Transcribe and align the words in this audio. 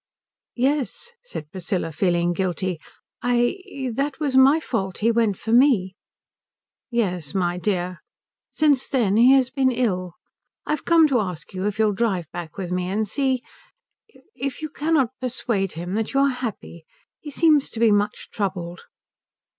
"Yes," 0.55 1.11
said 1.21 1.51
Priscilla, 1.51 1.91
feeling 1.91 2.33
guilty, 2.33 2.79
"I 3.21 3.91
that 3.93 4.19
was 4.19 4.35
my 4.35 4.59
fault. 4.59 4.97
He 4.97 5.11
went 5.11 5.37
for 5.37 5.51
me." 5.51 5.93
"Yes 6.89 7.35
my 7.35 7.59
dear. 7.59 7.99
Since 8.51 8.87
then 8.89 9.15
he 9.15 9.33
has 9.33 9.51
been 9.51 9.69
ill. 9.69 10.13
I've 10.65 10.85
come 10.85 11.07
to 11.09 11.19
ask 11.21 11.53
you 11.53 11.67
if 11.67 11.77
you'll 11.77 11.91
drive 11.93 12.25
back 12.31 12.57
with 12.57 12.71
me 12.71 12.89
and 12.89 13.07
see 13.07 13.43
if 14.07 14.23
if 14.33 14.61
you 14.63 14.69
cannot 14.71 15.09
persuade 15.19 15.73
him 15.73 15.93
that 15.93 16.13
you 16.15 16.19
are 16.21 16.29
happy. 16.29 16.83
He 17.19 17.29
seems 17.29 17.69
to 17.69 17.79
be 17.79 17.91
much 17.91 18.29
troubled." 18.31 18.85